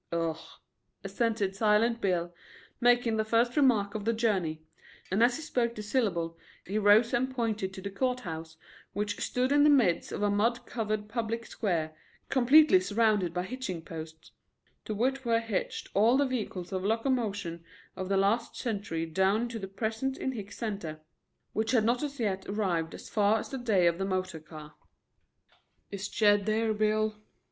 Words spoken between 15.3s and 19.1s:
hitched all the vehicles of locomotion of the last century